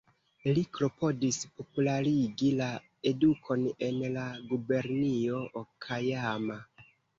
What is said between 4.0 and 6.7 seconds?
la gubernio Okajama.